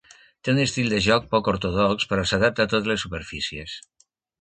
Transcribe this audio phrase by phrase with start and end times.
[0.45, 3.81] Té un estil de joc poc ortodox però s'adapta a totes les superfícies.